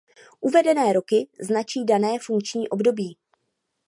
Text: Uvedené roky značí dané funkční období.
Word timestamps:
Uvedené 0.41 0.93
roky 0.93 1.27
značí 1.39 1.85
dané 1.85 2.19
funkční 2.19 2.69
období. 2.69 3.17